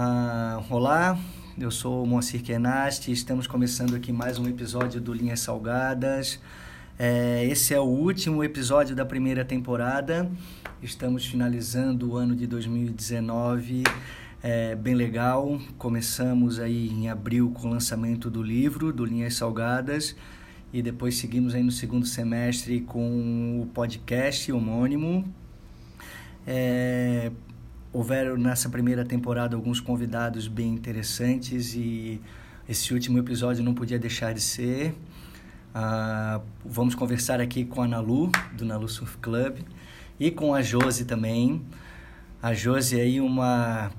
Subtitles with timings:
[0.00, 1.18] Ah, olá,
[1.58, 6.40] eu sou Moacir Kenasti, estamos começando aqui mais um episódio do Linhas Salgadas.
[6.96, 10.30] É, esse é o último episódio da primeira temporada.
[10.80, 13.82] Estamos finalizando o ano de 2019.
[14.40, 15.60] É bem legal.
[15.76, 20.14] Começamos aí em abril com o lançamento do livro do Linhas Salgadas
[20.72, 25.24] e depois seguimos aí no segundo semestre com o podcast homônimo.
[26.46, 27.32] É,
[27.98, 32.20] houveram nessa primeira temporada alguns convidados bem interessantes e
[32.68, 34.94] esse último episódio não podia deixar de ser.
[35.74, 39.56] Ah, vamos conversar aqui com a Nalu, do Nalu Surf Club,
[40.16, 41.60] e com a Josi também.
[42.40, 43.90] A Josi aí uma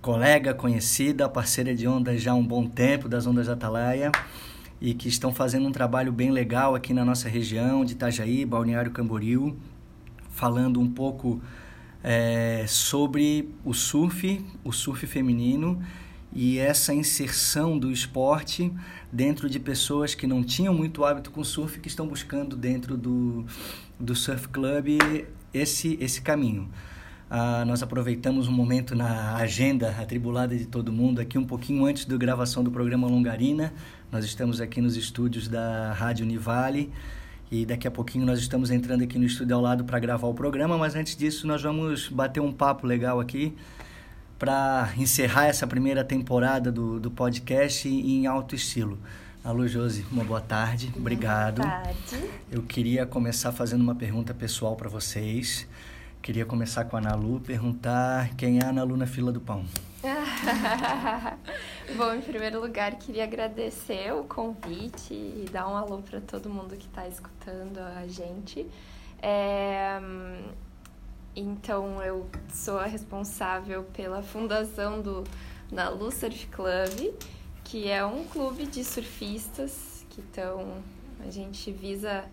[0.00, 4.10] colega conhecida, parceira de ondas já há um bom tempo, das ondas Atalaia,
[4.80, 8.90] e que estão fazendo um trabalho bem legal aqui na nossa região de Itajaí, Balneário
[8.90, 9.58] Camboriú,
[10.30, 11.38] falando um pouco
[12.02, 15.82] é, sobre o surf, o surf feminino
[16.32, 18.72] e essa inserção do esporte
[19.12, 23.44] dentro de pessoas que não tinham muito hábito com surf que estão buscando dentro do,
[23.98, 24.98] do surf club
[25.52, 26.70] esse, esse caminho.
[27.28, 32.04] Ah, nós aproveitamos um momento na agenda atribulada de todo mundo, aqui um pouquinho antes
[32.04, 33.72] da gravação do programa Longarina.
[34.10, 36.90] Nós estamos aqui nos estúdios da Rádio Univale
[37.50, 40.34] e daqui a pouquinho nós estamos entrando aqui no estúdio ao lado para gravar o
[40.34, 43.56] programa, mas antes disso nós vamos bater um papo legal aqui
[44.38, 48.98] para encerrar essa primeira temporada do, do podcast em alto estilo.
[49.42, 50.92] Alô, Josi, uma boa tarde.
[50.96, 51.62] Obrigado.
[51.62, 52.30] Boa tarde.
[52.52, 55.66] Eu queria começar fazendo uma pergunta pessoal para vocês.
[56.22, 59.64] Queria começar com a Nalu, perguntar quem é a Nalu na fila do pão.
[61.96, 66.76] Bom, em primeiro lugar, queria agradecer o convite e dar um alô para todo mundo
[66.76, 68.66] que está escutando a gente.
[69.22, 69.98] É...
[71.34, 75.24] Então, eu sou a responsável pela fundação do
[75.72, 77.14] Nalu Surf Club,
[77.64, 80.82] que é um clube de surfistas que estão.
[81.26, 82.24] A gente visa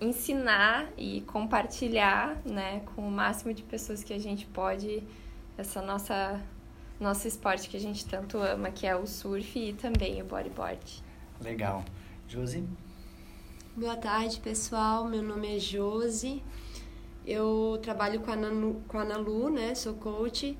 [0.00, 5.02] ensinar e compartilhar né, com o máximo de pessoas que a gente pode
[5.58, 6.40] essa nossa
[6.98, 11.02] nosso esporte que a gente tanto ama, que é o surf e também o bodyboard.
[11.40, 11.82] Legal.
[12.28, 12.62] Josi?
[13.74, 15.06] Boa tarde, pessoal.
[15.06, 16.42] Meu nome é Josi.
[17.26, 19.74] Eu trabalho com a, Nanu, com a Nalu, né?
[19.74, 20.56] Sou coach.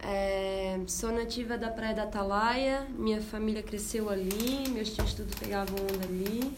[0.00, 2.86] É, sou nativa da Praia da Atalaia.
[2.96, 4.68] Minha família cresceu ali.
[4.70, 6.56] Meus tios tudo pegavam onda ali.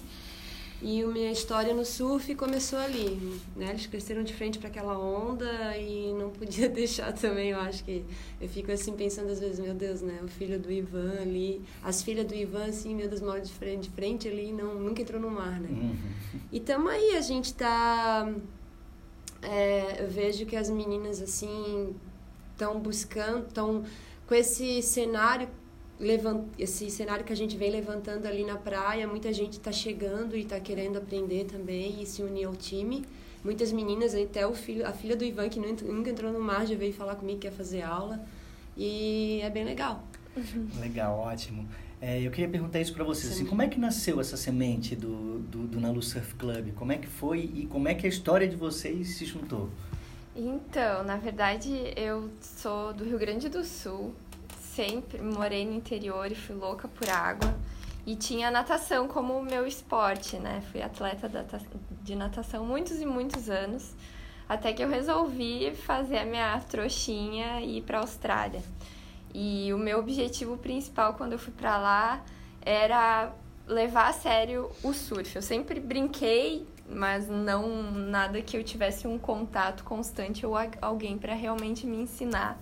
[0.81, 3.71] E a minha história no surf começou ali, né?
[3.71, 8.05] Eles cresceram de frente para aquela onda e não podia deixar também, eu acho que
[8.41, 10.21] eu fico assim pensando às vezes, meu Deus, né?
[10.22, 13.89] O filho do Ivan ali, as filhas do Ivan assim, meu Deus, moram de frente,
[13.89, 15.69] de frente ali, não nunca entrou no mar, né?
[15.69, 16.41] Uhum.
[16.53, 18.33] E tamo aí, a gente tá
[19.43, 21.95] é, eu vejo que as meninas assim
[22.53, 23.84] estão buscando, estão
[24.27, 25.49] com esse cenário
[26.59, 30.41] esse cenário que a gente vem levantando ali na praia, muita gente está chegando e
[30.41, 33.04] está querendo aprender também e se unir ao time.
[33.44, 36.76] Muitas meninas, até o filho, a filha do Ivan, que nunca entrou no mar, já
[36.76, 38.20] veio falar comigo que quer fazer aula.
[38.76, 40.04] E é bem legal.
[40.78, 41.66] Legal, ótimo.
[42.00, 43.32] É, eu queria perguntar isso para vocês.
[43.32, 46.72] Assim, como é que nasceu essa semente do, do, do Nalu Surf Club?
[46.75, 49.69] Como é que foi e como é que a história de vocês se juntou?
[50.36, 54.15] Então, na verdade, eu sou do Rio Grande do Sul,
[54.78, 57.53] sempre morei no interior e fui louca por água.
[58.06, 60.62] E tinha natação como meu esporte, né?
[60.71, 61.28] Fui atleta
[62.05, 63.93] de natação muitos e muitos anos,
[64.49, 68.62] até que eu resolvi fazer a minha trouxinha e ir para a Austrália.
[69.34, 72.25] E o meu objetivo principal quando eu fui para lá
[72.62, 73.33] era
[73.66, 75.34] levar a sério o surf.
[75.34, 81.34] Eu sempre brinquei, mas não nada que eu tivesse um contato constante ou alguém para
[81.34, 82.56] realmente me ensinar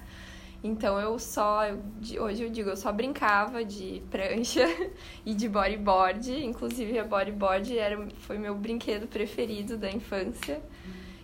[0.66, 1.78] então eu só, eu,
[2.22, 4.66] hoje eu digo, eu só brincava de prancha
[5.24, 6.44] e de bodyboard.
[6.44, 10.60] Inclusive a bodyboard era, foi meu brinquedo preferido da infância.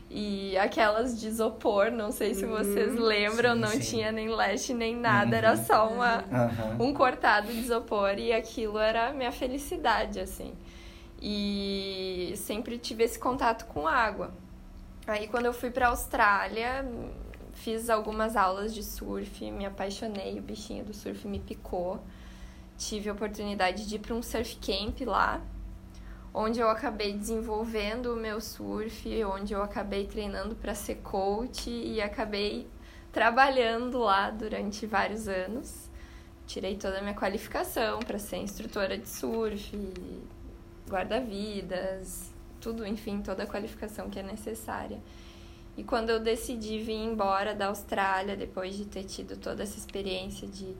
[0.09, 3.03] E aquelas de isopor, não sei se vocês uhum.
[3.03, 3.81] lembram, sim, não sim.
[3.81, 5.35] tinha nem leste nem nada, uhum.
[5.35, 6.19] era só uma,
[6.79, 6.89] uhum.
[6.89, 10.53] um cortado de isopor e aquilo era a minha felicidade, assim.
[11.21, 14.31] E sempre tive esse contato com água.
[15.07, 16.85] Aí quando eu fui para Austrália,
[17.53, 22.01] Fiz algumas aulas de surf, me apaixonei, o bichinho do surf me picou.
[22.77, 25.41] Tive a oportunidade de ir para um surf camp lá,
[26.35, 32.01] onde eu acabei desenvolvendo o meu surf, onde eu acabei treinando para ser coach e
[32.01, 32.67] acabei
[33.13, 35.91] trabalhando lá durante vários anos.
[36.47, 39.77] Tirei toda a minha qualificação para ser instrutora de surf,
[40.89, 44.99] guarda-vidas, tudo, enfim, toda a qualificação que é necessária.
[45.77, 50.47] E quando eu decidi vir embora da Austrália, depois de ter tido toda essa experiência
[50.47, 50.77] de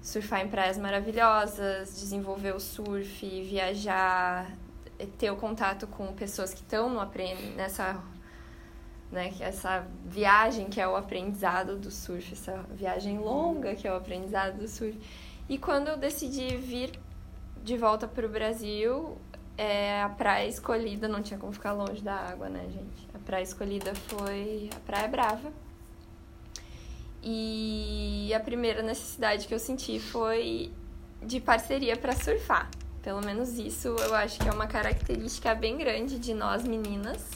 [0.00, 4.50] surfar em praias maravilhosas, desenvolver o surf, viajar,
[5.18, 7.00] ter o contato com pessoas que estão no
[7.54, 8.02] nessa
[9.10, 13.96] né, essa viagem que é o aprendizado do surf, essa viagem longa que é o
[13.96, 14.98] aprendizado do surf.
[15.48, 16.98] E quando eu decidi vir
[17.62, 19.16] de volta para o Brasil,
[19.56, 23.05] é, a praia escolhida, não tinha como ficar longe da água, né, gente?
[23.26, 25.52] Praia escolhida foi a Praia Brava.
[27.20, 30.70] E a primeira necessidade que eu senti foi
[31.20, 32.70] de parceria para surfar.
[33.02, 37.28] Pelo menos isso eu acho que é uma característica bem grande de nós meninas.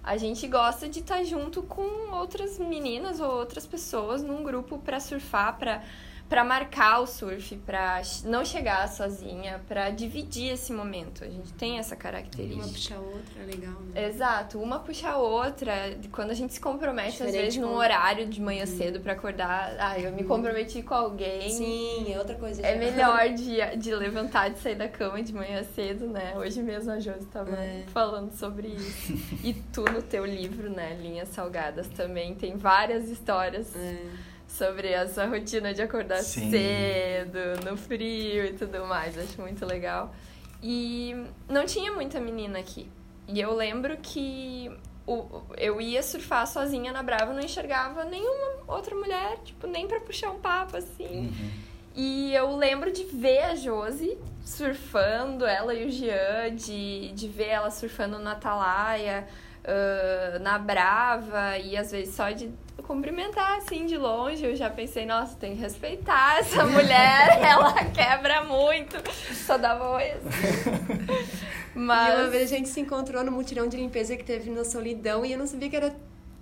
[0.00, 5.00] A gente gosta de estar junto com outras meninas ou outras pessoas num grupo para
[5.00, 5.82] surfar, para
[6.28, 11.22] para marcar o surf, para não chegar sozinha, para dividir esse momento.
[11.24, 12.64] A gente tem essa característica.
[12.64, 14.08] Uma puxa a outra, é legal, né?
[14.08, 15.96] Exato, uma puxa a outra.
[16.10, 17.66] Quando a gente se compromete, Diferente às vezes, com...
[17.66, 18.76] num horário de manhã uhum.
[18.76, 19.76] cedo para acordar.
[19.78, 20.28] Ah, eu me uhum.
[20.28, 21.48] comprometi com alguém.
[21.50, 22.60] Sim, é outra coisa.
[22.62, 26.34] É melhor de, de levantar, de sair da cama de manhã cedo, né?
[26.36, 27.84] Hoje mesmo a Josi estava é.
[27.92, 29.12] falando sobre isso.
[29.44, 33.74] e tu, no teu livro, né, Linhas Salgadas, também tem várias histórias.
[33.76, 36.50] É sobre essa rotina de acordar Sim.
[36.50, 39.18] cedo, no frio e tudo mais.
[39.18, 40.14] Acho muito legal.
[40.62, 41.14] E
[41.48, 42.88] não tinha muita menina aqui.
[43.28, 44.70] E eu lembro que
[45.56, 50.30] eu ia surfar sozinha na Brava, não enxergava nenhuma outra mulher, tipo, nem pra puxar
[50.30, 51.28] um papo assim.
[51.28, 51.50] Uhum.
[51.94, 57.48] E eu lembro de ver a Josi surfando, ela e o Jean, de, de ver
[57.48, 59.26] ela surfando na Atalaia,
[59.66, 62.50] uh, na Brava, e às vezes só de
[62.82, 68.44] cumprimentar assim de longe, eu já pensei, nossa, tem que respeitar essa mulher, ela quebra
[68.44, 68.96] muito.
[69.34, 70.14] Só dava oi
[71.74, 72.14] Mas...
[72.14, 75.26] E uma vez a gente se encontrou no mutirão de limpeza que teve na Solidão
[75.26, 75.94] e eu não sabia que era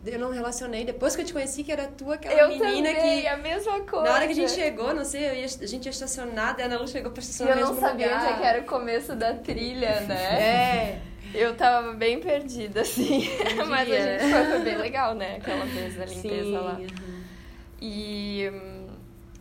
[0.07, 0.85] eu não relacionei.
[0.85, 3.27] Depois que eu te conheci, que era tu, aquela eu menina também, que.
[3.27, 4.05] a mesma coisa.
[4.05, 6.79] Na hora que a gente chegou, não sei, ia, a gente ia estacionar, a Ana
[6.79, 7.57] Lu chegou pra estacionar.
[7.57, 8.33] E eu não sabia lugar.
[8.33, 10.43] onde é era o começo da trilha, né?
[10.43, 11.01] É.
[11.35, 13.29] Eu tava bem perdida, assim.
[13.69, 15.37] Mas a gente foi, foi bem legal, né?
[15.37, 16.81] Aquela vez da limpeza Sim, lá.
[17.81, 18.51] E.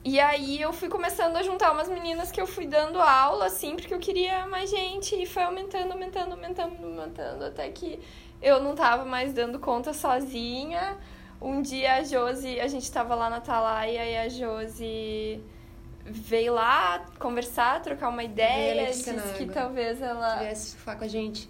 [0.05, 3.77] E aí eu fui começando a juntar umas meninas que eu fui dando aula, assim,
[3.77, 5.15] porque eu queria mais gente.
[5.15, 8.01] E foi aumentando, aumentando, aumentando, aumentando, até que
[8.41, 10.97] eu não tava mais dando conta sozinha.
[11.41, 15.41] Um dia a Josi, a gente tava lá na Atalaia e a Josi
[16.05, 20.37] veio lá conversar, trocar uma ideia, disse que talvez ela...
[20.37, 21.49] Viesse falar com a gente.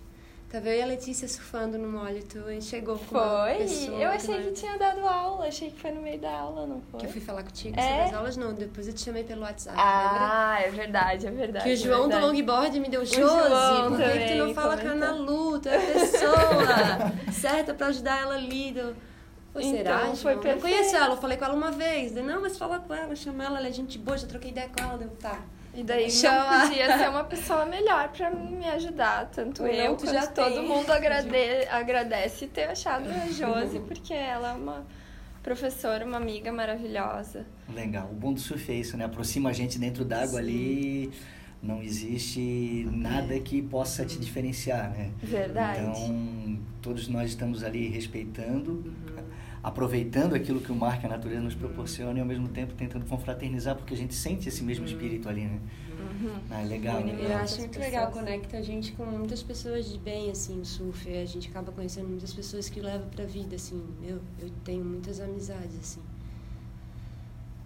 [0.54, 3.66] Tava eu e a Letícia surfando no mólito e chegou com Foi?
[4.00, 6.80] eu achei que, que tinha dado aula, achei que foi no meio da aula, não
[6.92, 7.00] foi?
[7.00, 7.82] Que eu fui falar contigo é?
[7.82, 8.54] sobre as aulas, não.
[8.54, 10.68] Depois eu te chamei pelo WhatsApp, Ah, lembra?
[10.68, 11.66] é verdade, é verdade.
[11.66, 14.88] Que o João é do longboard me deu, Josi, por que tu não fala com
[14.90, 15.58] a Ana Lu?
[15.58, 18.74] Tu é a pessoa certa pra ajudar ela ali.
[18.74, 18.96] Do...
[19.52, 20.16] Pô, então, será?
[20.16, 20.34] Foi.
[20.52, 22.12] Eu conheço ela, eu falei com ela uma vez.
[22.12, 24.70] Deu, não, mas fala com ela, chama ela, ela é gente boa, já troquei ideia
[24.70, 25.00] com ela.
[25.00, 25.42] Deu, tá.
[25.76, 26.58] E daí Chama.
[26.60, 29.30] não podia ser uma pessoa melhor para me ajudar.
[29.32, 30.68] Tanto eu quanto já todo tem.
[30.68, 31.30] mundo agrade,
[31.72, 34.86] agradece ter achado a Josi, porque ela é uma
[35.42, 37.46] professora, uma amiga maravilhosa.
[37.74, 38.08] Legal.
[38.12, 39.06] O bom do surf é isso, né?
[39.06, 41.12] Aproxima a gente dentro d'água ali.
[41.62, 45.12] Não existe nada que possa te diferenciar, né?
[45.24, 45.80] Verdade.
[45.80, 48.94] Então, todos nós estamos ali respeitando.
[49.64, 53.06] Aproveitando aquilo que o mar, que a natureza nos proporciona e ao mesmo tempo tentando
[53.06, 55.60] confraternizar, porque a gente sente esse mesmo espírito ali, né?
[55.98, 56.36] Uhum.
[56.52, 57.22] Ah, é legal, legal.
[57.22, 61.10] Eu acho muito legal, conecta a gente com muitas pessoas de bem, assim, o surf.
[61.10, 63.82] A gente acaba conhecendo muitas pessoas que levam pra vida, assim.
[64.04, 66.02] Eu, eu tenho muitas amizades, assim.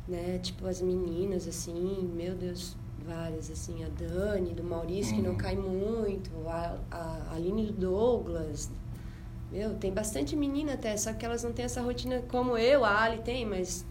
[0.07, 0.37] Né?
[0.37, 3.83] Tipo, as meninas, assim, meu Deus, várias, assim.
[3.83, 5.17] A Dani, do Maurício, uhum.
[5.17, 5.37] que não uhum.
[5.37, 6.29] cai muito.
[6.47, 8.69] A, a Aline do Douglas,
[9.51, 13.03] meu, tem bastante menina até, só que elas não têm essa rotina como eu, a
[13.03, 13.85] Ali tem, mas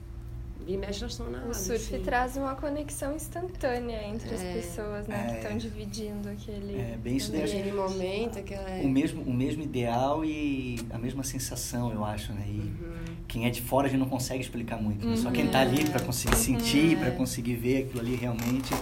[0.66, 2.02] e mexe elas estão na O surf assim.
[2.02, 5.26] traz uma conexão instantânea entre é, as pessoas, né?
[5.28, 6.76] É, que estão dividindo aquele...
[6.76, 8.68] É, bem isso Aquele momento, aquela...
[8.82, 12.44] O mesmo, o mesmo ideal e a mesma sensação, eu acho, né?
[12.48, 13.16] E uhum.
[13.28, 15.14] quem é de fora a gente não consegue explicar muito, né?
[15.16, 16.42] Só quem está ali para conseguir uhum.
[16.42, 18.74] sentir, para conseguir ver aquilo ali realmente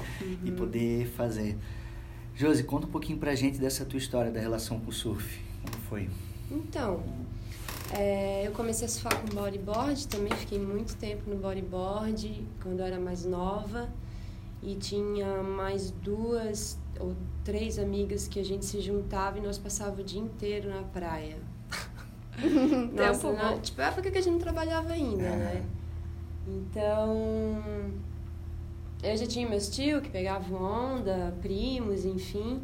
[0.43, 0.57] e uhum.
[0.57, 1.55] poder fazer.
[2.35, 5.39] Josi, conta um pouquinho pra gente dessa tua história da relação com o surf.
[5.63, 6.09] Como foi?
[6.51, 7.03] Então,
[7.93, 12.87] é, eu comecei a surfar com bodyboard, também fiquei muito tempo no bodyboard quando eu
[12.87, 13.89] era mais nova.
[14.63, 20.01] E tinha mais duas ou três amigas que a gente se juntava e nós passava
[20.01, 21.37] o dia inteiro na praia.
[22.93, 25.65] Nossa, na, tipo, é época que a gente não trabalhava ainda, né?
[26.47, 27.63] Então,
[29.03, 32.63] eu já tinha meus tios que pegavam onda, primos, enfim.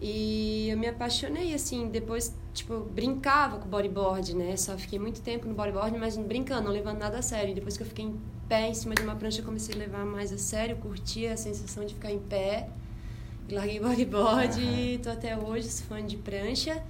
[0.00, 4.56] E eu me apaixonei, assim, depois, tipo, eu brincava com bodyboard, né?
[4.56, 7.52] Só fiquei muito tempo no bodyboard, mas brincando, não levando nada a sério.
[7.52, 9.78] E depois que eu fiquei em pé em cima de uma prancha, eu comecei a
[9.78, 12.68] levar mais a sério, curtia a sensação de ficar em pé.
[13.48, 14.76] E larguei bodyboard uhum.
[14.76, 16.82] e tô até hoje fã de prancha.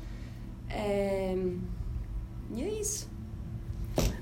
[0.69, 1.37] É...
[2.55, 3.09] E é isso.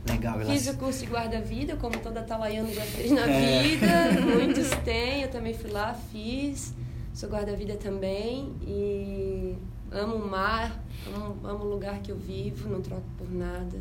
[0.09, 3.63] Legal, Fiz o curso de guarda-vida, como toda talaiana já fez na é.
[3.63, 3.87] vida.
[4.23, 6.75] Muitos têm, eu também fui lá, fiz.
[7.13, 9.38] Sou guarda-vida também e
[9.93, 13.79] amo o mar, amo, amo o lugar que eu vivo, não troco por nada.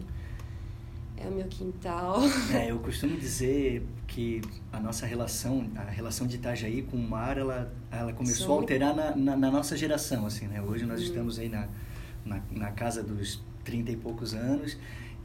[1.18, 2.20] É o meu quintal.
[2.54, 7.38] É, eu costumo dizer que a nossa relação, a relação de Itajaí com o mar,
[7.38, 10.62] ela, ela começou a alterar na, na, na, nossa geração, assim, né?
[10.62, 11.04] Hoje nós hum.
[11.04, 11.68] estamos aí na,
[12.24, 14.78] na, na casa dos 30 e poucos anos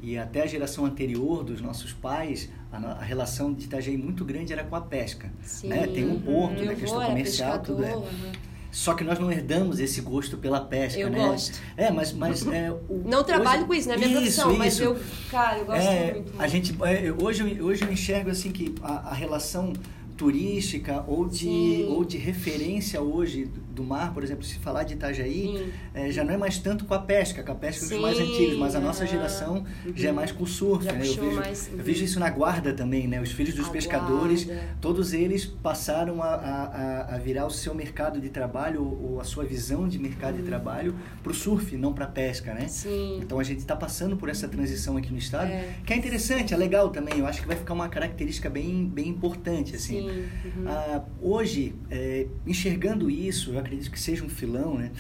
[0.03, 4.53] e até a geração anterior dos nossos pais, a, a relação de Itajaí muito grande
[4.53, 5.31] era com a pesca.
[5.43, 5.69] Sim.
[5.69, 5.87] Né?
[5.87, 6.67] Tem um porto, uhum.
[6.67, 6.75] né?
[6.75, 7.95] questão comercial, tudo é.
[7.95, 8.33] Uhum.
[8.73, 11.19] Só que nós não herdamos esse gosto pela pesca, eu né?
[11.19, 11.61] Eu gosto.
[11.77, 12.11] É, mas...
[12.11, 14.59] mas é, o, não trabalho hoje, com isso, não é minha isso, profissão, isso.
[14.59, 14.99] mas eu,
[15.31, 16.33] cara, eu gosto é, muito.
[16.39, 19.75] A gente, é, hoje, hoje eu enxergo assim que a, a relação
[20.17, 25.73] turística ou de, ou de referência hoje do mar, por exemplo, se falar de Itajaí,
[25.95, 28.19] é, já não é mais tanto com a pesca, com a pesca Sim, dos mais
[28.19, 29.93] antigos, mas a nossa geração uhum.
[29.95, 30.85] já é mais com o surf.
[30.85, 30.93] Né?
[30.93, 31.79] Eu, vejo, mais, uhum.
[31.79, 33.21] eu vejo isso na guarda também, né?
[33.21, 34.63] Os filhos dos a pescadores, guarda.
[34.81, 39.45] todos eles passaram a, a, a, virar o seu mercado de trabalho ou a sua
[39.45, 40.43] visão de mercado uhum.
[40.43, 42.69] de trabalho para o surf, não para a pesca, né?
[42.69, 43.19] Sim.
[43.23, 45.75] Então a gente está passando por essa transição aqui no estado, é.
[45.87, 47.19] que é interessante, é legal também.
[47.19, 50.03] Eu acho que vai ficar uma característica bem, bem importante, assim.
[50.03, 50.65] Uhum.
[50.67, 54.91] Ah, hoje, é, enxergando isso, acredito que seja um filão, né?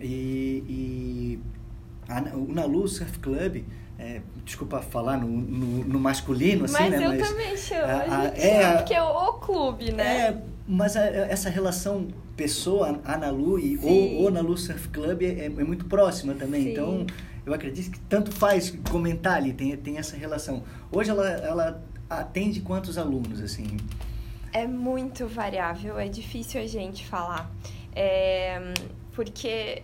[0.00, 1.40] E, e
[2.08, 3.64] a, o Nalu Surf Club,
[3.98, 7.04] é, desculpa falar no, no, no masculino, assim, mas né?
[7.04, 10.28] Eu mas eu também chamo, a, a, é, porque é o clube, né?
[10.28, 15.48] É, mas a, essa relação pessoa, Analu e o, o Analu Surf Club é, é,
[15.48, 16.70] muito próxima também, Sim.
[16.72, 17.06] então
[17.44, 20.62] eu acredito que tanto faz comentar ali, tem, tem essa relação.
[20.90, 23.76] Hoje ela, ela atende quantos alunos, assim?
[24.52, 27.50] É muito variável, é difícil a gente falar.
[27.94, 28.72] É,
[29.12, 29.82] porque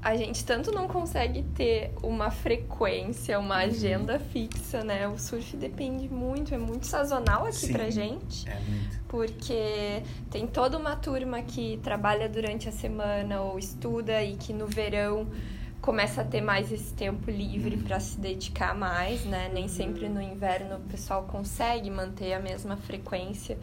[0.00, 3.62] a gente tanto não consegue ter uma frequência, uma uhum.
[3.62, 5.08] agenda fixa, né?
[5.08, 8.48] O surf depende muito, é muito sazonal aqui Sim, pra gente.
[8.48, 9.00] É muito.
[9.08, 14.66] Porque tem toda uma turma que trabalha durante a semana ou estuda e que no
[14.66, 15.26] verão
[15.80, 17.82] começa a ter mais esse tempo livre uhum.
[17.82, 19.50] para se dedicar mais, né?
[19.52, 23.58] Nem sempre no inverno o pessoal consegue manter a mesma frequência.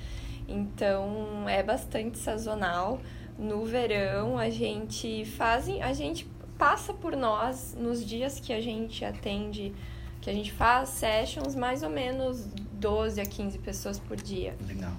[0.48, 3.00] Então é bastante sazonal.
[3.38, 6.27] No verão a gente faz, a gente
[6.58, 9.74] passa por nós nos dias que a gente atende,
[10.22, 14.56] que a gente faz sessions, mais ou menos 12 a 15 pessoas por dia.
[14.65, 14.94] Legal.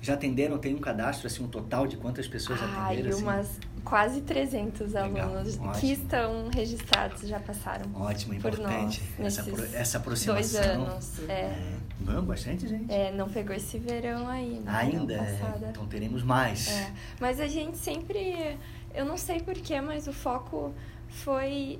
[0.00, 3.10] Já atenderam, tem um cadastro, assim, um total de quantas pessoas Ai, atenderam?
[3.10, 3.22] Assim?
[3.22, 5.72] umas quase 300 Legal, alunos ótimo.
[5.72, 9.02] que estão registrados, já passaram Ótimo, importante.
[9.18, 10.34] Nós, essa, essa aproximação.
[10.34, 11.32] Dois anos, é.
[11.32, 11.78] é.
[12.00, 12.92] Não, bastante gente.
[12.92, 14.72] É, não pegou esse verão aí, né?
[14.72, 15.14] Ainda?
[15.14, 15.68] É.
[15.70, 16.68] Então teremos mais.
[16.68, 16.92] É.
[17.20, 18.56] Mas a gente sempre...
[18.94, 20.72] Eu não sei porquê, mas o foco
[21.08, 21.78] foi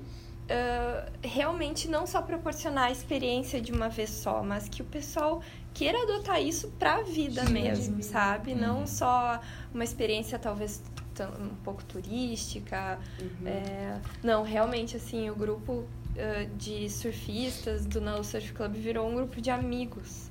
[0.49, 5.41] uh, realmente não só proporcionar a experiência de uma vez só, mas que o pessoal
[5.73, 8.53] queira adotar isso para a vida Sim, mesmo, sabe?
[8.53, 8.59] Uhum.
[8.59, 9.39] Não só
[9.73, 10.81] uma experiência talvez
[11.27, 12.99] um pouco turística.
[13.19, 13.47] Uhum.
[13.47, 19.15] É, não, realmente, assim, o grupo uh, de surfistas do No Surf Club virou um
[19.15, 20.29] grupo de amigos.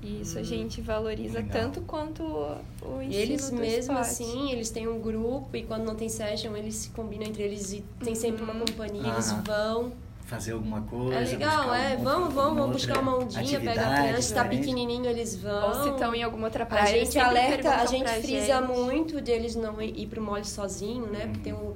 [0.00, 1.60] E isso a hum, gente valoriza Legal.
[1.60, 4.00] tanto quanto o ensino Eles mesmo esporte.
[4.00, 7.72] assim, eles têm um grupo e quando não tem session, eles se combinam entre eles
[7.72, 8.60] e tem sempre uma uhum.
[8.60, 9.92] companhia, eles vão
[10.28, 11.14] fazer alguma coisa.
[11.14, 11.96] É legal, é.
[11.96, 15.68] Um, vamos, vamos, vamos buscar uma ondinha, pega a criança, está pequenininho, eles vão.
[15.68, 16.84] Ou se estão em alguma outra praia.
[16.84, 18.78] A gente alerta, a gente frisa gente.
[18.78, 21.24] muito deles não ir pro mole sozinho, né?
[21.24, 21.32] Uhum.
[21.32, 21.74] Porque tem o,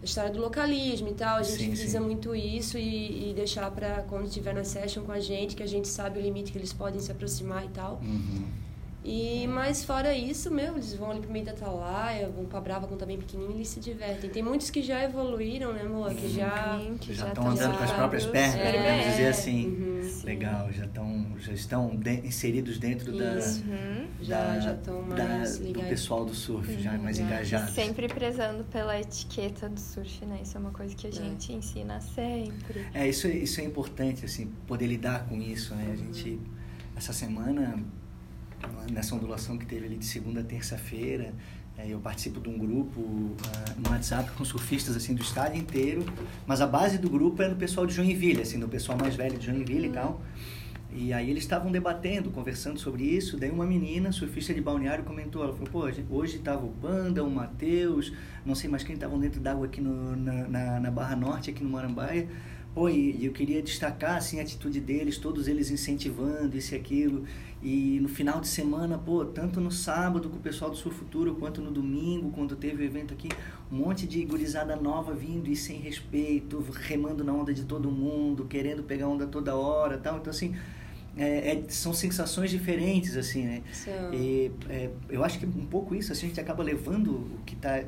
[0.00, 1.38] a história do localismo e tal.
[1.38, 2.04] A gente sim, frisa sim.
[2.04, 5.68] muito isso e, e deixar para quando estiver na session com a gente, que a
[5.68, 8.00] gente sabe o limite que eles podem se aproximar e tal.
[8.00, 8.44] Uhum.
[9.04, 12.86] E, mas fora isso, meu, eles vão ali pro meio da Atalaia, vão pra Brava,
[12.86, 14.30] vão também pequenininho e eles se divertem.
[14.30, 16.14] Tem muitos que já evoluíram, né, amor?
[16.14, 16.80] Que já...
[17.00, 19.66] que já estão andando com as próprias pernas, é, podemos dizer assim.
[19.66, 24.06] Uhum, Legal, já, tão, já estão de, inseridos dentro da, uhum.
[24.28, 27.74] da, já, estão mais da, do pessoal do surf, uhum, já mais engajados.
[27.74, 30.38] Sempre prezando pela etiqueta do surf, né?
[30.44, 31.12] Isso é uma coisa que a é.
[31.12, 31.56] gente é.
[31.56, 32.86] ensina sempre.
[32.94, 35.90] É, isso, isso é importante, assim, poder lidar com isso, né?
[35.92, 36.38] A gente,
[36.94, 37.82] essa semana
[38.90, 41.32] nessa ondulação que teve ali de segunda a terça-feira,
[41.78, 43.34] é, eu participo de um grupo uh,
[43.78, 46.04] no WhatsApp com surfistas assim do estado inteiro,
[46.46, 49.38] mas a base do grupo é do pessoal de Joinville, assim, do pessoal mais velho
[49.38, 50.20] de Joinville e tal.
[50.94, 53.38] E aí eles estavam debatendo, conversando sobre isso.
[53.38, 57.30] Daí uma menina, surfista de balneário, comentou: ela falou, pô, hoje estava o Panda, o
[57.30, 58.12] Matheus,
[58.44, 61.64] não sei mais quem estavam dentro d'água aqui no, na, na, na, Barra Norte, aqui
[61.64, 62.28] no Marambaia.
[62.74, 67.24] Pô, e eu queria destacar assim, a atitude deles, todos eles incentivando isso e aquilo.
[67.62, 71.34] E no final de semana, pô, tanto no sábado com o pessoal do Sul Futuro,
[71.34, 73.28] quanto no domingo, quando teve o evento aqui,
[73.70, 78.46] um monte de gurizada nova vindo e sem respeito, remando na onda de todo mundo,
[78.46, 80.16] querendo pegar onda toda hora tal.
[80.16, 80.56] Então, assim,
[81.16, 83.62] é, é, são sensações diferentes, assim, né?
[84.12, 87.54] E é, eu acho que um pouco isso, assim, a gente acaba levando o que
[87.54, 87.84] tá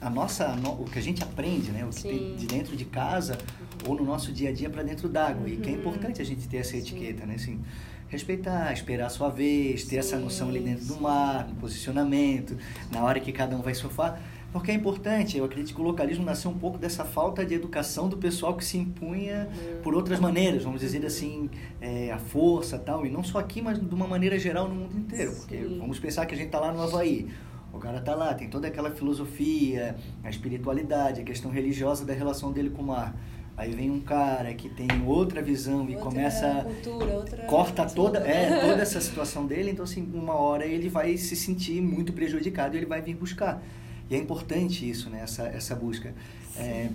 [0.00, 2.08] a nossa o que a gente aprende né o que Sim.
[2.08, 3.38] tem de dentro de casa.
[3.86, 5.48] Ou no nosso dia a dia para dentro d'água uhum.
[5.48, 5.78] e que é uhum.
[5.78, 7.26] importante a gente ter essa etiqueta Sim.
[7.26, 7.60] né assim
[8.08, 9.98] respeitar esperar a sua vez ter Sim.
[9.98, 12.56] essa noção ali dentro do mar no posicionamento
[12.90, 14.20] na hora que cada um vai surfar
[14.52, 18.06] porque é importante, eu acredito que o localismo nasceu um pouco dessa falta de educação
[18.06, 19.80] do pessoal que se impunha uhum.
[19.82, 21.48] por outras maneiras, vamos dizer assim,
[21.80, 24.98] é, a força tal, e não só aqui, mas de uma maneira geral no mundo
[24.98, 25.32] inteiro.
[25.32, 25.78] Porque Sim.
[25.78, 27.28] vamos pensar que a gente está lá no Havaí,
[27.72, 32.52] o cara está lá, tem toda aquela filosofia, a espiritualidade, a questão religiosa da relação
[32.52, 33.16] dele com o mar.
[33.56, 38.18] Aí vem um cara que tem outra visão outra e começa cultura, outra corta toda
[38.20, 42.74] é toda essa situação dele, então assim, uma hora ele vai se sentir muito prejudicado
[42.74, 43.62] e ele vai vir buscar.
[44.08, 45.20] E é importante isso, né?
[45.22, 46.14] essa, essa busca.
[46.56, 46.88] É,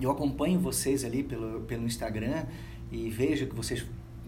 [0.00, 2.44] eu acompanho vocês ali pelo, pelo Instagram
[2.90, 3.84] e vejo que vocês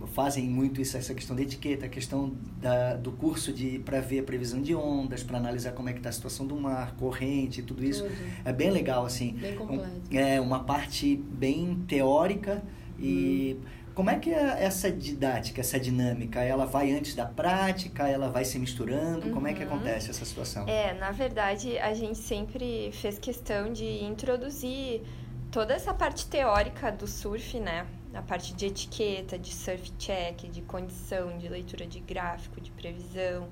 [0.07, 4.21] fazem muito isso, essa questão da etiqueta, a questão da, do curso de para ver
[4.21, 7.63] a previsão de ondas, para analisar como é que está a situação do mar, corrente,
[7.63, 8.03] tudo isso.
[8.05, 8.15] Tudo.
[8.45, 9.33] É bem legal, assim.
[9.33, 9.91] Bem completo.
[10.13, 12.63] Um, é uma parte bem teórica
[12.99, 13.59] e...
[13.59, 16.43] Hum como é que é essa didática, essa dinâmica?
[16.43, 18.07] Ela vai antes da prática?
[18.07, 19.29] Ela vai se misturando?
[19.29, 19.33] Uhum.
[19.33, 19.73] Como é que uhum.
[19.73, 20.69] acontece essa situação?
[20.69, 25.01] É, na verdade, a gente sempre fez questão de introduzir
[25.51, 27.87] toda essa parte teórica do surf, né?
[28.15, 33.49] A parte de etiqueta, de surf check, de condição, de leitura de gráfico, de previsão.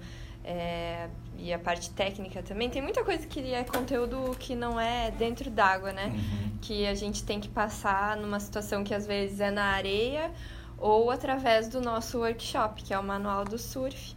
[0.46, 1.08] É,
[1.38, 2.68] e a parte técnica também.
[2.68, 6.12] Tem muita coisa que é conteúdo que não é dentro d'água, né?
[6.14, 6.58] Uhum.
[6.60, 10.30] Que a gente tem que passar numa situação que às vezes é na areia
[10.76, 14.14] ou através do nosso workshop, que é o Manual do Surf.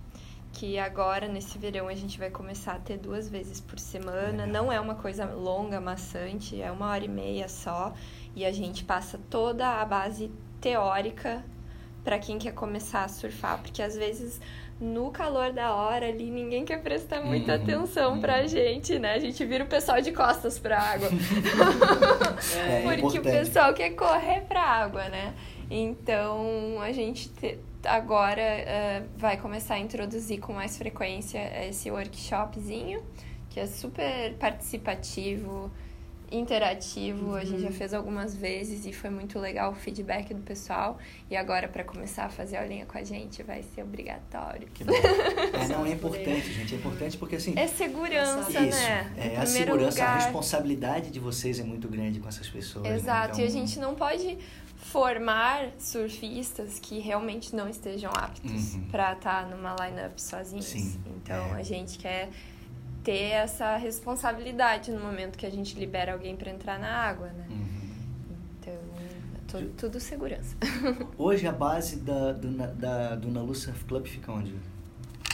[0.52, 4.44] Que agora, nesse verão, a gente vai começar a ter duas vezes por semana.
[4.44, 4.48] Legal.
[4.48, 7.94] Não é uma coisa longa, maçante, é uma hora e meia só.
[8.38, 10.30] E a gente passa toda a base
[10.62, 11.44] teórica
[12.04, 14.40] para quem quer começar a surfar, porque às vezes
[14.80, 18.22] no calor da hora ali, ninguém quer prestar muita uhum, atenção uhum.
[18.22, 19.16] pra gente, né?
[19.16, 21.10] A gente vira o pessoal de costas pra água.
[22.56, 23.18] é, Porque importante.
[23.18, 25.34] o pessoal quer correr pra água, né?
[25.68, 33.02] Então, a gente te, agora uh, vai começar a introduzir com mais frequência esse workshopzinho,
[33.50, 35.72] que é super participativo,
[36.32, 37.36] interativo, uhum.
[37.36, 37.74] a gente já uhum.
[37.74, 40.98] fez algumas vezes e foi muito legal o feedback do pessoal.
[41.30, 44.68] E agora, para começar a fazer aulinha com a gente, vai ser obrigatório.
[44.74, 44.94] Que bom.
[44.94, 46.76] É, não, é importante, gente.
[46.76, 47.54] É importante porque assim.
[47.58, 49.14] É segurança, Isso, né?
[49.18, 50.10] É, a segurança, lugar...
[50.10, 52.84] a responsabilidade de vocês é muito grande com essas pessoas.
[52.86, 52.96] Né?
[52.96, 53.44] Exato, né?
[53.44, 53.46] então...
[53.46, 54.38] e a gente não pode
[54.76, 58.88] formar surfistas que realmente não estejam aptos uhum.
[58.90, 60.66] para estar tá numa lineup sozinhos.
[60.66, 61.60] Sim, então é.
[61.60, 62.30] a gente quer
[63.08, 67.48] ter essa responsabilidade no momento que a gente libera alguém para entrar na água, né?
[67.50, 67.90] Uhum.
[68.60, 68.74] Então,
[69.48, 70.58] tudo, tudo, segurança.
[71.18, 74.54] Hoje a base da, do, da, do Nalu Surf Club fica onde?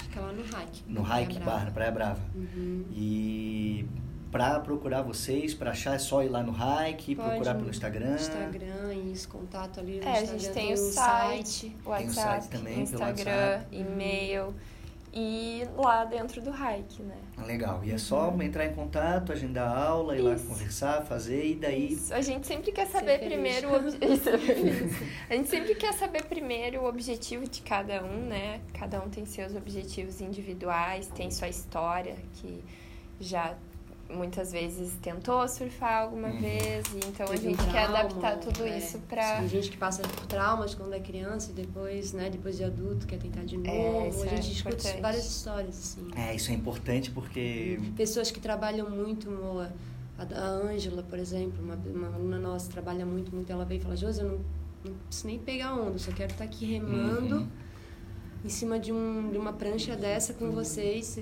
[0.03, 0.83] Fica lá no Hike.
[0.87, 2.21] No Hike, Barra, Praia Brava.
[2.35, 2.85] Uhum.
[2.91, 3.87] E
[4.31, 8.13] para procurar vocês, para achar é só ir lá no Hike, Pode, procurar pelo Instagram.
[8.13, 10.21] Instagram, isso, contato ali no é, Instagram.
[10.21, 14.53] a gente tem, tem o site, site, WhatsApp, tem o site também, Instagram, e-mail
[15.13, 17.15] e lá dentro do hike, né?
[17.45, 17.83] Legal.
[17.83, 18.41] E é só uhum.
[18.41, 20.25] entrar em contato, agendar a aula, Isso.
[20.25, 21.93] ir lá conversar, fazer e daí.
[21.93, 22.13] Isso.
[22.13, 23.85] A gente sempre quer saber primeiro o ob...
[25.29, 28.59] A gente sempre quer saber primeiro o objetivo de cada um, né?
[28.73, 32.63] Cada um tem seus objetivos individuais, tem sua história que
[33.19, 33.55] já
[34.09, 36.39] muitas vezes tentou surfar alguma uhum.
[36.39, 39.49] vez, e então Teve a gente um trauma, quer adaptar tudo é, isso para Tem
[39.49, 43.17] gente que passa por traumas quando é criança e depois, né, depois de adulto quer
[43.17, 44.23] tentar de é, novo.
[44.25, 45.01] É, a gente é escuta importante.
[45.01, 46.07] várias histórias assim.
[46.15, 49.73] É, isso é importante porque pessoas que trabalham muito, Moa,
[50.17, 53.95] a Ângela, por exemplo, uma, uma aluna nossa trabalha muito, muito, ela veio e fala:
[53.95, 54.39] "Josi, eu não,
[54.85, 57.47] não preciso nem pegar onda, só quero estar aqui remando." Uhum.
[58.45, 61.17] Em cima de, um, de uma prancha dessa com vocês,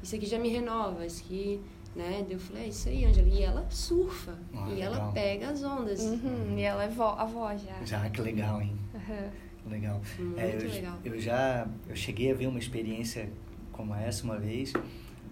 [0.00, 1.60] isso aqui já me renova, isso aqui
[1.98, 2.24] né?
[2.30, 3.28] Eu falei, é isso aí, Angela.
[3.28, 4.38] E ela surfa.
[4.54, 4.94] Ah, e legal.
[4.94, 6.00] ela pega as ondas.
[6.00, 7.84] Uhum, e ela é vó, avó já.
[7.84, 8.72] Já, que legal, hein?
[8.94, 9.70] Uhum.
[9.70, 10.00] Legal.
[10.18, 10.98] Muito é, eu, legal.
[11.04, 13.28] Eu já eu cheguei a ver uma experiência
[13.72, 14.72] como essa uma vez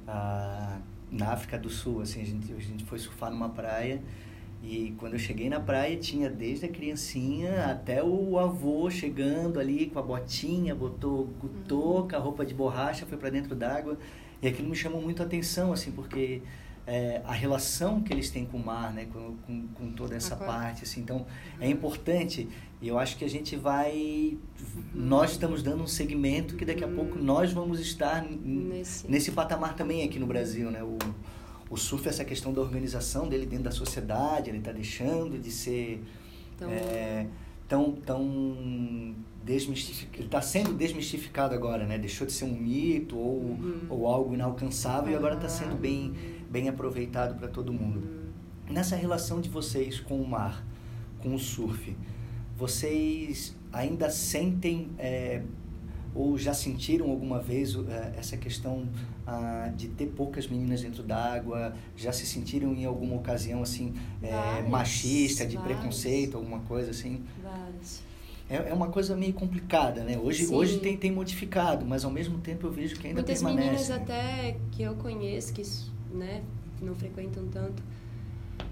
[0.07, 0.79] ah,
[1.11, 2.03] na África do Sul.
[2.03, 4.03] Assim, a, gente, a gente foi surfar numa praia
[4.63, 9.87] E quando eu cheguei na praia, tinha desde a criancinha até o avô chegando ali
[9.87, 11.31] com a botinha, botou
[11.69, 13.97] touca, roupa de borracha, foi para dentro d'água.
[14.43, 16.43] E aquilo me chamou muito a atenção, assim, porque
[16.87, 20.37] é, a relação que eles têm com o mar, né, com, com, com toda essa
[20.37, 21.27] parte, assim, então
[21.61, 22.49] é importante.
[22.81, 24.37] E eu acho que a gente vai,
[24.95, 29.75] nós estamos dando um segmento que daqui a pouco nós vamos estar nesse, nesse patamar
[29.75, 30.83] também aqui no Brasil, né?
[30.83, 30.99] O,
[31.69, 36.05] o surf, essa questão da organização dele dentro da sociedade, ele está deixando de ser
[36.57, 37.27] tão, é,
[37.69, 41.99] tão, tão desmistificado, ele está sendo desmistificado agora, né?
[41.99, 43.87] Deixou de ser um mito ou, uhum.
[43.89, 45.13] ou algo inalcançável uhum.
[45.13, 46.13] e agora está sendo bem,
[46.51, 47.99] bem aproveitado para todo mundo.
[47.99, 48.73] Uhum.
[48.73, 50.67] Nessa relação de vocês com o mar,
[51.21, 51.97] com o surf,
[52.57, 55.43] vocês ainda sentem é,
[56.15, 58.89] ou já sentiram alguma vez uh, essa questão
[59.27, 61.75] uh, de ter poucas meninas dentro d'água?
[61.97, 65.79] Já se sentiram em alguma ocasião assim é, machista, de vários.
[65.79, 67.23] preconceito, alguma coisa assim?
[67.43, 68.03] Vários.
[68.49, 70.19] É, é uma coisa meio complicada, né?
[70.19, 73.71] Hoje, hoje tem, tem modificado, mas ao mesmo tempo eu vejo que ainda Muitas permanece.
[73.71, 75.63] Muitas meninas até que eu conheço, que
[76.13, 76.43] né,
[76.81, 77.83] não frequentam tanto,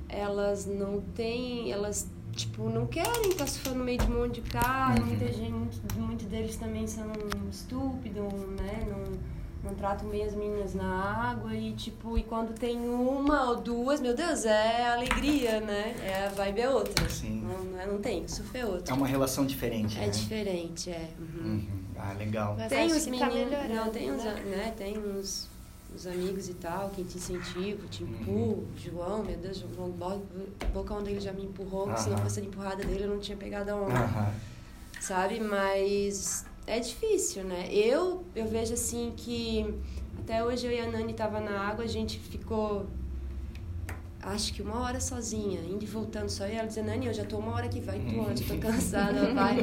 [0.08, 4.40] elas não têm, elas tipo, não querem estar tá surfando no meio de um monte
[4.40, 5.06] de cara, uhum.
[5.06, 7.10] muita gente, muitos deles também são
[7.50, 8.86] estúpidos, né?
[8.88, 9.18] Não,
[9.64, 14.00] não tratam bem as meninas na água e tipo, e quando tem uma ou duas,
[14.00, 15.96] meu Deus, é alegria, né?
[16.02, 17.08] É a vibe é outra.
[17.08, 17.42] Sim.
[17.42, 18.92] Não, não, é, não tem, surf é outra.
[18.92, 19.96] É uma relação diferente.
[19.96, 20.08] É né?
[20.08, 21.10] diferente, é.
[21.18, 21.44] Uhum.
[21.44, 21.84] Uhum.
[21.96, 22.54] Ah, legal.
[22.58, 24.42] Mas tem os tá meninos, tá não, tem uns, né?
[24.44, 24.74] né?
[24.76, 25.48] Tem uns
[25.94, 28.32] os amigos e tal, quem te incentiva, te empurra.
[28.32, 28.66] Uhum.
[28.76, 29.90] João, meu Deus, João,
[30.72, 31.96] boca onde ele já me empurrou, uhum.
[31.96, 33.94] se não fosse a empurrada dele eu não tinha pegado a onda.
[33.94, 34.32] Uhum.
[35.00, 35.38] Sabe?
[35.38, 37.68] Mas é difícil, né?
[37.70, 39.74] Eu, eu vejo assim que
[40.20, 42.86] até hoje eu e a Nani tava na água, a gente ficou
[44.26, 46.46] acho que uma hora sozinha, indo e voltando só.
[46.46, 49.32] E ela dizendo, Nani, eu já tô uma hora que vai tu antes, tô cansada,
[49.34, 49.58] vai.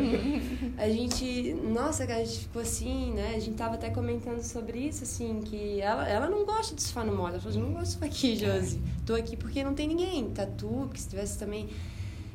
[0.77, 3.33] A gente, nossa, a gente ficou assim, né?
[3.35, 7.05] A gente tava até comentando sobre isso, assim, que ela, ela não gosta de surfar
[7.05, 7.33] no mole.
[7.33, 8.81] Ela falou, eu não gosto de surfar aqui, Josi.
[9.05, 10.29] Tô aqui porque não tem ninguém.
[10.29, 11.67] Tá tu, que se tivesse também...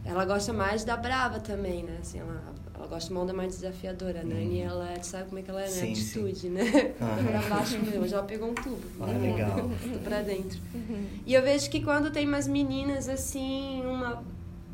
[0.07, 1.99] Ela gosta mais da brava também, né?
[2.01, 2.41] Assim, ela,
[2.75, 4.21] ela gosta de uma onda mais desafiadora.
[4.21, 4.35] A né?
[4.35, 4.67] Nani, hum.
[4.67, 5.71] ela sabe como é que ela é, né?
[5.71, 6.51] Sim, Atitude, sim.
[6.51, 6.63] né?
[6.63, 7.27] Uhum.
[7.27, 8.03] pra baixo mesmo.
[8.03, 8.83] Hoje ela pegou um tubo.
[9.01, 9.33] Ah, né?
[9.33, 9.71] legal.
[9.83, 10.61] Tudo pra dentro.
[10.75, 11.07] Uhum.
[11.27, 14.23] E eu vejo que quando tem mais meninas, assim, uma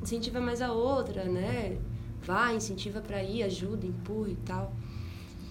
[0.03, 1.79] incentiva mais a outra, né?
[2.23, 4.73] Vai, incentiva pra ir, ajuda, empurra e tal.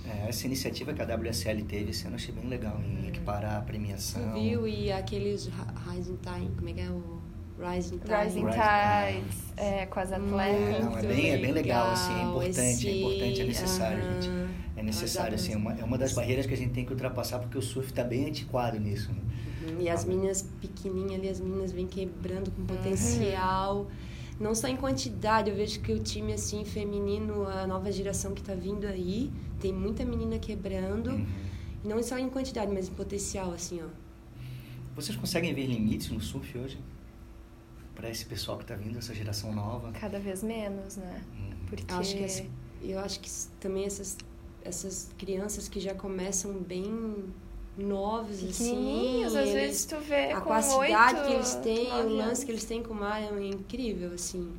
[0.05, 3.09] É, essa iniciativa que a WSL teve esse ano eu achei bem legal, em é.
[3.09, 4.33] equiparar a premiação.
[4.33, 4.67] Viu?
[4.67, 5.49] E aqueles
[5.87, 7.20] Rising Time, como é que é o
[7.61, 8.17] Rising Tides.
[8.23, 10.75] Rising Tides, é, com as atletas.
[10.75, 12.87] É, não, é, bem, é bem legal, assim, é importante, esse...
[12.87, 14.21] é importante, é necessário, uh -huh.
[14.21, 14.51] gente.
[14.75, 17.37] É necessário, assim, é uma, é uma das barreiras que a gente tem que ultrapassar,
[17.37, 19.11] porque o surf está bem antiquado nisso.
[19.11, 19.21] Né?
[19.69, 19.81] Uhum.
[19.81, 23.81] E as meninas pequenininhas ali, as meninas vêm quebrando com potencial.
[23.81, 23.87] Uhum.
[24.39, 28.41] Não só em quantidade, eu vejo que o time, assim, feminino, a nova geração que
[28.41, 31.11] está vindo aí, tem muita menina quebrando.
[31.11, 31.27] Uhum.
[31.83, 33.87] Não só em quantidade, mas em potencial, assim, ó.
[34.95, 36.79] Vocês conseguem ver limites no surf hoje?
[37.95, 39.91] Para esse pessoal que está vindo, essa geração nova?
[39.91, 41.21] Cada vez menos, né?
[41.33, 41.51] Hum.
[41.67, 42.49] Porque acho que
[42.83, 44.17] eu acho que também essas
[44.63, 47.25] essas crianças que já começam bem
[47.77, 52.65] novos assim, às vezes tu vê a capacidade que eles têm, o lance que eles
[52.65, 54.51] têm com o mar é incrível assim.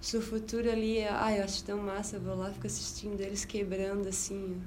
[0.00, 4.08] Seu futuro ali, ai, eu acho tão massa, eu vou lá fico assistindo eles quebrando
[4.08, 4.60] assim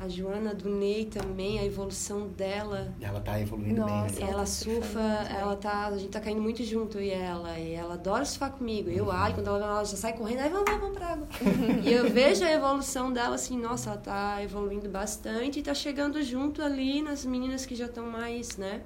[0.00, 2.94] a Joana do Ney também, a evolução dela.
[2.98, 4.30] Ela tá evoluindo Nossa, bem, né?
[4.32, 8.24] Ela surfa, ela tá, a gente tá caindo muito junto e ela, e ela adora
[8.24, 8.88] surfar comigo.
[8.88, 9.10] Eu, uhum.
[9.10, 11.28] Ali, quando ela, ela já sai correndo, aí vamos, vamos, vamos pra água.
[11.84, 16.22] e eu vejo a evolução dela assim, nossa, ela tá evoluindo bastante e tá chegando
[16.22, 18.80] junto ali nas meninas que já estão mais, né?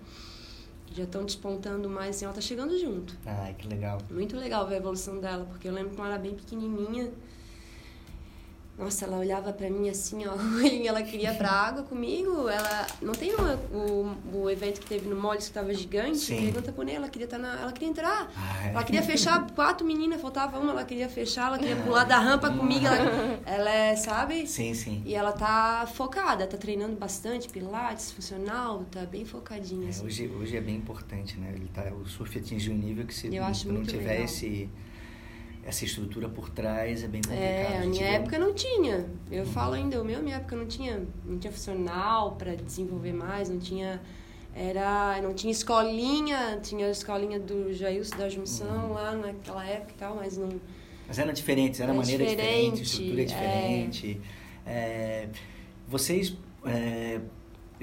[0.84, 3.16] Que já estão despontando mais, assim, ela tá chegando junto.
[3.24, 3.98] Ai, que legal.
[4.10, 7.12] Muito legal ver a evolução dela, porque eu lembro que ela era bem pequenininha
[8.76, 10.34] nossa, ela olhava para mim assim, ó,
[10.66, 12.48] e ela queria ir pra água comigo.
[12.48, 16.42] Ela não tem o, o, o evento que teve no Molles que tava gigante, Sim.
[16.42, 18.32] pergunta por ela, queria estar tá na, ela queria entrar.
[18.34, 18.70] Ai.
[18.70, 22.50] Ela queria fechar quatro meninas, faltava uma, ela queria fechar, ela queria pular da rampa
[22.50, 22.84] comigo.
[22.86, 24.46] Ela, ela é, sabe?
[24.46, 25.02] Sim, sim.
[25.06, 29.86] E ela tá focada, tá treinando bastante, pilates, funcional, tá bem focadinha.
[29.86, 30.04] É, assim.
[30.04, 31.52] hoje, hoje é bem importante, né?
[31.54, 34.24] Ele tá, o surf atingiu um nível que se Eu não, não tiver legal.
[34.24, 34.68] esse
[35.66, 37.72] essa estrutura por trás é bem complicado.
[37.72, 39.06] É, a minha época não tinha.
[39.30, 39.52] Eu uhum.
[39.52, 43.58] falo ainda, o meu, minha época não tinha, não tinha funcional para desenvolver mais, não
[43.58, 44.00] tinha
[44.54, 48.92] era, não tinha escolinha, tinha a escolinha do Jailson da Junção uhum.
[48.92, 50.48] lá naquela época e tal, mas não
[51.08, 54.20] Mas era diferente, era, era maneira diferente, diferente estrutura diferente.
[54.20, 54.44] É...
[54.66, 55.28] É,
[55.88, 57.20] vocês é,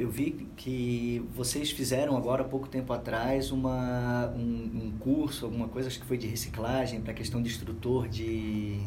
[0.01, 5.67] eu vi que vocês fizeram agora, há pouco tempo atrás, uma, um, um curso, alguma
[5.67, 8.79] coisa, acho que foi de reciclagem, para a questão de instrutor de...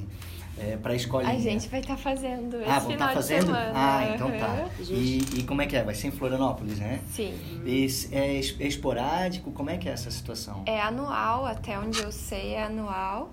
[0.57, 1.29] É, para a escola.
[1.29, 3.41] A gente vai estar tá fazendo ah, esse final tá fazendo?
[3.41, 3.73] de semana.
[3.75, 4.71] Ah, então tá.
[4.89, 5.83] E, e, como é que é?
[5.83, 7.01] Vai ser em Florianópolis, né?
[7.11, 7.35] Sim.
[7.67, 9.51] E, é, é esporádico?
[9.51, 10.63] Como é que é essa situação?
[10.67, 13.33] É anual, até onde eu sei é anual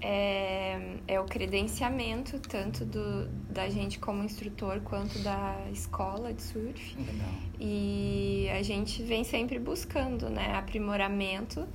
[0.00, 6.96] é, é o credenciamento tanto do, da gente como instrutor quanto da escola de surf.
[6.96, 7.28] Legal.
[7.58, 11.66] E a gente vem sempre buscando né, aprimoramento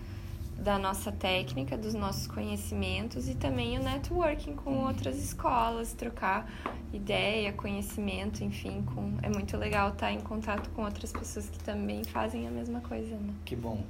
[0.58, 4.88] da nossa técnica, dos nossos conhecimentos e também o networking com uhum.
[4.88, 6.50] outras escolas, trocar
[6.94, 9.18] ideia, conhecimento, enfim, com...
[9.22, 13.16] é muito legal estar em contato com outras pessoas que também fazem a mesma coisa,
[13.16, 13.34] né?
[13.44, 13.84] Que bom.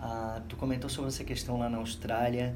[0.00, 2.54] Ah, tu comentou sobre essa questão lá na Austrália,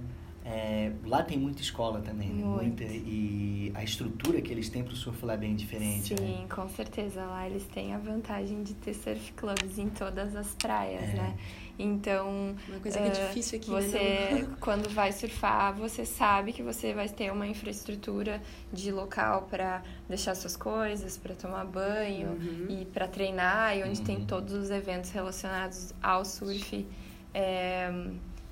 [0.49, 2.45] é, lá tem muita escola também, né?
[2.45, 6.15] Muita, e a estrutura que eles têm para o surf lá é bem diferente.
[6.17, 6.47] Sim, né?
[6.49, 7.25] com certeza.
[7.27, 11.15] Lá eles têm a vantagem de ter surf clubs em todas as praias, é.
[11.15, 11.37] né?
[11.77, 12.55] Então.
[12.69, 14.49] Uma coisa que é uh, difícil aqui, né, você, né?
[14.61, 18.41] quando vai surfar, você sabe que você vai ter uma infraestrutura
[18.73, 22.67] de local para deixar suas coisas, para tomar banho uhum.
[22.69, 24.07] e para treinar, e onde uhum.
[24.07, 26.87] tem todos os eventos relacionados ao surf.
[27.35, 27.91] É,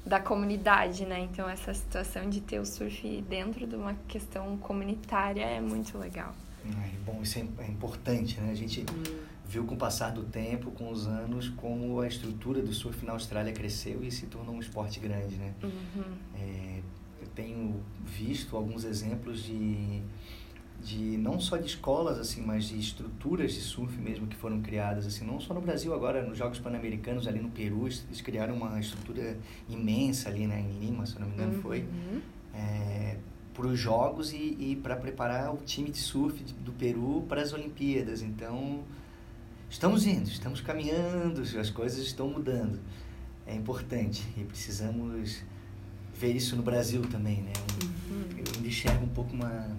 [0.05, 1.21] da comunidade, né?
[1.21, 6.35] Então essa situação de ter o surf dentro de uma questão comunitária é muito legal.
[6.65, 8.51] É, bom, isso é, é importante, né?
[8.51, 9.17] A gente hum.
[9.47, 13.13] viu com o passar do tempo, com os anos, como a estrutura do surf na
[13.13, 15.55] Austrália cresceu e se tornou um esporte grande, né?
[15.63, 16.05] Uhum.
[16.35, 16.81] É,
[17.21, 20.03] eu tenho visto alguns exemplos de
[20.85, 25.07] de não só de escolas assim, mas de estruturas de surf mesmo que foram criadas
[25.07, 28.79] assim, não só no Brasil agora nos Jogos Pan-Americanos ali no Peru eles criaram uma
[28.79, 29.37] estrutura
[29.69, 31.63] imensa ali né, em Lima, se não me engano uhum.
[31.63, 31.89] foi
[32.55, 33.17] é,
[33.55, 37.55] para os Jogos e, e para preparar o time de surf do Peru para as
[37.55, 38.21] Olimpíadas.
[38.21, 38.85] Então
[39.71, 42.79] estamos indo, estamos caminhando, as coisas estão mudando.
[43.47, 45.43] É importante e precisamos
[46.15, 47.53] ver isso no Brasil também, né?
[48.11, 48.25] Uhum.
[48.37, 49.75] Eu enxergo um pouco uma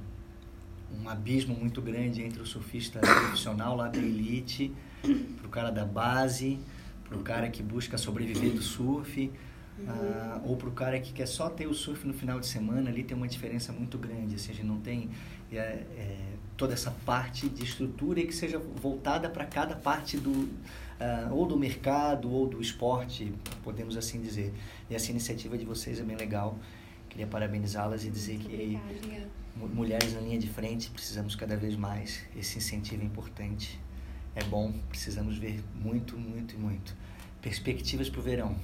[1.04, 5.86] um abismo muito grande entre o surfista profissional lá da elite, para o cara da
[5.86, 6.60] base,
[7.08, 9.32] para o cara que busca sobreviver do surf,
[9.78, 9.86] uhum.
[9.86, 12.90] uh, ou para o cara que quer só ter o surf no final de semana,
[12.90, 15.10] ali tem uma diferença muito grande, assim, a gente não tem
[15.52, 16.18] é, é,
[16.58, 21.46] toda essa parte de estrutura e que seja voltada para cada parte do, uh, ou
[21.46, 23.32] do mercado ou do esporte,
[23.64, 24.54] podemos assim dizer.
[24.90, 26.58] E essa iniciativa de vocês é bem legal.
[27.10, 32.24] Queria parabenizá-las e dizer que obrigada mulheres na linha de frente, precisamos cada vez mais.
[32.36, 33.80] Esse incentivo é importante,
[34.36, 36.96] é bom, precisamos ver muito, muito e muito.
[37.42, 38.56] Perspectivas para o verão.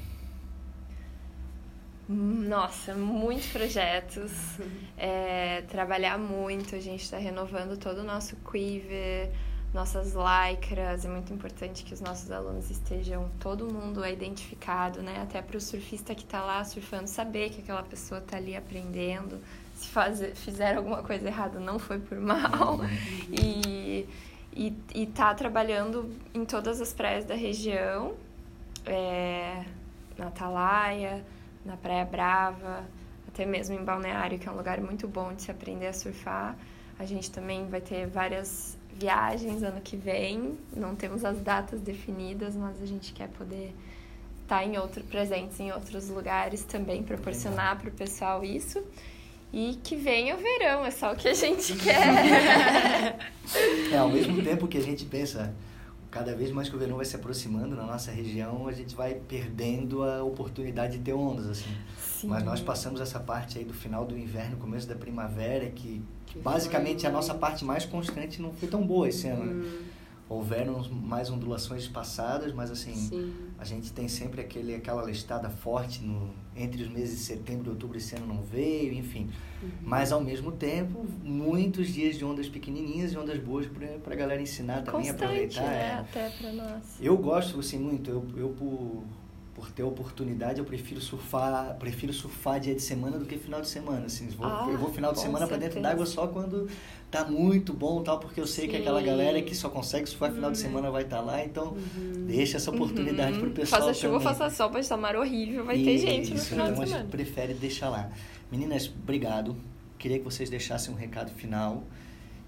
[2.10, 4.32] Nossa, muitos projetos,
[4.98, 9.32] é, trabalhar muito, a gente está renovando todo o nosso quiver,
[9.74, 15.22] nossas lycras, é muito importante que os nossos alunos estejam, todo mundo é identificado, né?
[15.22, 19.40] Até para o surfista que está lá surfando, saber que aquela pessoa está ali aprendendo,
[19.82, 22.80] se fazer, fizer alguma coisa errada não foi por mal.
[22.80, 22.88] Uhum.
[23.32, 24.08] E,
[24.54, 28.14] e, e tá trabalhando em todas as praias da região,
[28.86, 29.66] é,
[30.18, 31.26] na Atalaia,
[31.66, 32.86] na Praia Brava,
[33.28, 36.56] até mesmo em Balneário, que é um lugar muito bom de se aprender a surfar.
[37.00, 42.56] A gente também vai ter várias viagens ano que vem, não temos as datas definidas,
[42.56, 43.74] mas a gente quer poder
[44.44, 48.84] estar tá em outro presentes em outros lugares também proporcionar para o pessoal isso
[49.54, 53.18] e que venha o verão, é só o que a gente quer.
[53.92, 55.54] é, ao mesmo tempo que a gente pensa,
[56.10, 59.16] cada vez mais que o verão vai se aproximando na nossa região, a gente vai
[59.16, 61.72] perdendo a oportunidade de ter ondas, assim.
[61.98, 62.28] Sim.
[62.28, 66.40] Mas nós passamos essa parte aí do final do inverno, começo da primavera, que, que
[66.40, 69.46] basicamente a nossa parte mais constante não foi tão boa esse ano.
[69.46, 69.66] Né?
[69.66, 73.34] Hum houveram mais ondulações passadas, mas assim, Sim.
[73.62, 77.70] A gente tem sempre aquele, aquela listada forte no, entre os meses de setembro e
[77.70, 79.30] outubro, esse ano não veio, enfim.
[79.62, 79.70] Uhum.
[79.84, 83.68] Mas ao mesmo tempo, muitos dias de ondas pequenininhas e ondas boas
[84.04, 85.62] para a galera ensinar também, Constante, aproveitar.
[85.62, 85.90] Né?
[85.90, 85.94] É.
[85.94, 86.84] Até para nós.
[87.00, 89.04] Eu gosto assim muito, eu, eu por
[89.62, 93.68] por ter oportunidade, eu prefiro surfar, prefiro surfar dia de semana do que final de
[93.68, 94.28] semana, assim.
[94.30, 96.68] Vou, ah, eu vou final de semana para dentro d'água só quando
[97.12, 98.72] tá muito bom, tal, porque eu sei Sim.
[98.72, 100.64] que aquela galera que só consegue surfar final de uhum.
[100.64, 102.26] semana vai estar tá lá, então uhum.
[102.26, 103.42] deixa essa oportunidade uhum.
[103.42, 106.70] pro pessoal Faça chuva, faça sol, pode estar mar horrível, vai ter gente no final
[106.70, 107.10] então de semana.
[107.10, 108.10] prefere deixar lá.
[108.52, 109.56] Meninas, obrigado.
[110.00, 111.84] Queria que vocês deixassem um recado final.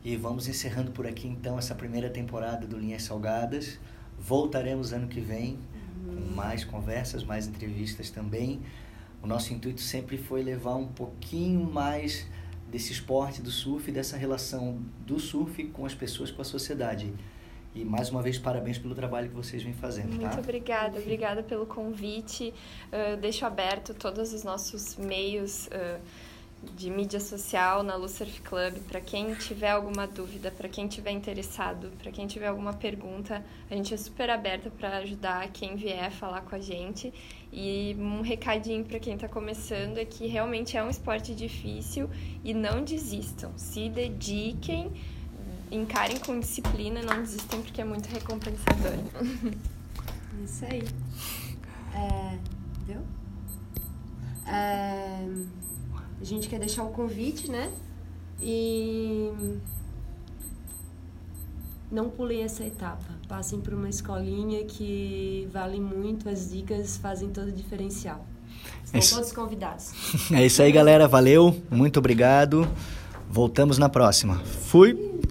[0.03, 3.79] E vamos encerrando por aqui então essa primeira temporada do Linhas Salgadas.
[4.19, 5.57] Voltaremos ano que vem
[6.05, 8.61] com mais conversas, mais entrevistas também.
[9.21, 12.27] O nosso intuito sempre foi levar um pouquinho mais
[12.69, 17.13] desse esporte do surf, dessa relação do surf com as pessoas, com a sociedade.
[17.75, 20.39] E mais uma vez, parabéns pelo trabalho que vocês vêm fazendo, Muito tá?
[20.39, 22.53] obrigada, obrigada pelo convite.
[22.87, 25.99] Uh, deixo aberto todos os nossos meios uh,
[26.75, 28.77] de mídia social na Lucerf Club.
[28.87, 33.75] Para quem tiver alguma dúvida, para quem tiver interessado, para quem tiver alguma pergunta, a
[33.75, 37.13] gente é super aberta para ajudar quem vier falar com a gente.
[37.51, 42.09] E um recadinho para quem está começando é que realmente é um esporte difícil
[42.43, 44.91] e não desistam, se dediquem
[45.71, 48.93] encarem com disciplina não desistem porque é muito recompensador.
[50.43, 50.83] Isso aí.
[51.95, 52.37] É,
[52.85, 53.01] viu?
[54.47, 55.27] É,
[56.23, 57.69] a gente quer deixar o convite, né?
[58.41, 59.29] E
[61.91, 63.03] não pulem essa etapa.
[63.27, 68.25] Passem por uma escolinha que vale muito, as dicas fazem todo o diferencial.
[68.85, 69.91] Estão é todos convidados.
[70.31, 71.09] É isso aí, galera.
[71.09, 71.61] Valeu.
[71.69, 72.65] Muito obrigado.
[73.29, 74.39] Voltamos na próxima.
[74.45, 75.13] Fui.